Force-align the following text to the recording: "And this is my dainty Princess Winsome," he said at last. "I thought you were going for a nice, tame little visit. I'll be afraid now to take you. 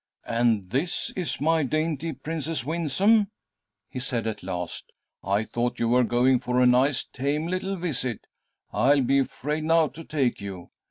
"And 0.25 0.71
this 0.71 1.11
is 1.15 1.39
my 1.39 1.61
dainty 1.61 2.11
Princess 2.11 2.65
Winsome," 2.65 3.29
he 3.87 3.99
said 3.99 4.25
at 4.25 4.41
last. 4.41 4.91
"I 5.23 5.43
thought 5.43 5.79
you 5.79 5.89
were 5.89 6.03
going 6.03 6.39
for 6.39 6.59
a 6.59 6.65
nice, 6.65 7.03
tame 7.05 7.45
little 7.45 7.75
visit. 7.75 8.25
I'll 8.73 9.03
be 9.03 9.19
afraid 9.19 9.63
now 9.65 9.89
to 9.89 10.03
take 10.03 10.41
you. 10.41 10.71